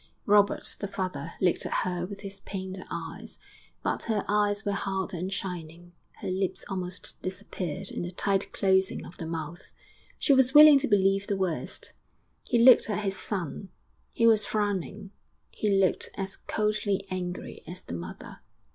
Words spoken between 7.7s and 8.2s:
in the